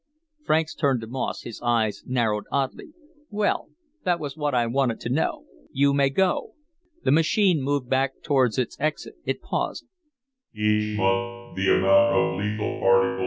[0.43, 2.93] Franks turned to Moss, his eyes narrowed oddly.
[3.29, 3.69] "Well,
[4.03, 5.45] that was what I wanted to know.
[5.71, 6.55] You may go."
[7.03, 9.17] The machine moved back toward its exit.
[9.25, 9.85] It paused.